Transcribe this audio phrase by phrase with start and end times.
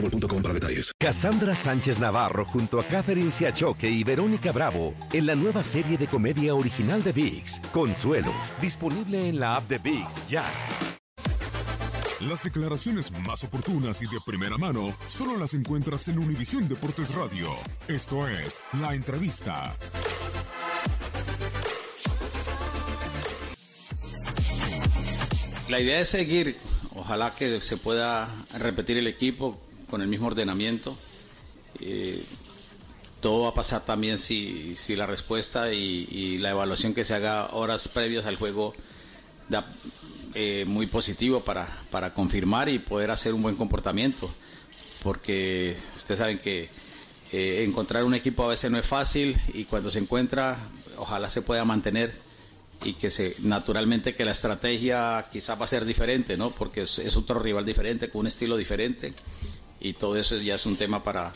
[0.00, 0.92] boostmobile.com para detalles.
[0.98, 6.06] Cassandra Sánchez Navarro junto a Catherine Siachoque y Verónica Bravo en la nueva serie de
[6.06, 10.44] comedia original de VIX, Consuelo, disponible en la app de VIX ya.
[12.20, 17.50] Las declaraciones más oportunas y de primera mano solo las encuentras en Univisión Deportes Radio.
[17.88, 19.74] Esto es La Entrevista.
[25.68, 26.56] La idea es seguir,
[26.94, 30.96] ojalá que se pueda repetir el equipo con el mismo ordenamiento.
[31.80, 32.22] Eh,
[33.20, 37.48] todo va a pasar también si, si la respuesta y, la evaluación que se haga
[37.52, 38.74] horas previas al juego
[39.48, 39.66] da
[40.34, 44.30] eh, muy positivo para, para confirmar y poder hacer un buen comportamiento.
[45.02, 46.68] Porque ustedes saben que
[47.32, 50.58] eh, encontrar un equipo a veces no es fácil y cuando se encuentra,
[50.96, 52.12] ojalá se pueda mantener
[52.84, 56.50] y que se naturalmente que la estrategia quizás va a ser diferente, ¿no?
[56.50, 59.14] Porque es, es otro rival diferente, con un estilo diferente
[59.80, 61.32] y todo eso ya es un tema para,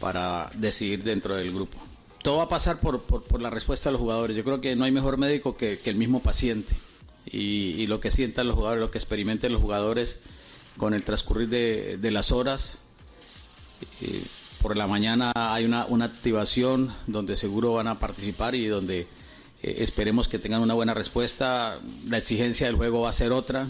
[0.00, 1.78] para decidir dentro del grupo.
[2.22, 4.36] Todo va a pasar por, por, por, la respuesta de los jugadores.
[4.36, 6.74] Yo creo que no hay mejor médico que, el mismo paciente.
[7.24, 10.20] Y, lo que sientan los jugadores, lo que experimenten los jugadores
[10.76, 12.78] con el transcurrir de, de las horas.
[14.60, 19.06] Por la mañana hay una, una, activación donde seguro van a participar y donde
[19.62, 21.78] eh, esperemos que tengan una buena respuesta.
[22.08, 23.68] La exigencia del juego va a ser otra.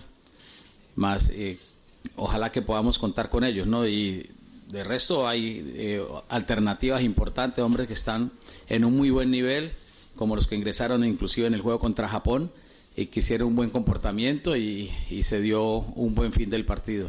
[0.95, 1.59] Más eh,
[2.17, 3.87] ojalá que podamos contar con ellos, ¿no?
[3.87, 4.31] Y
[4.69, 8.33] de resto hay eh, alternativas importantes, hombres que están
[8.69, 9.73] en un muy buen nivel,
[10.17, 12.51] como los que ingresaron inclusive en el juego contra Japón
[12.97, 17.09] y que hicieron un buen comportamiento y, y se dio un buen fin del partido.